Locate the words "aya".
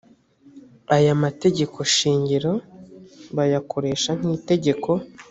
0.95-1.13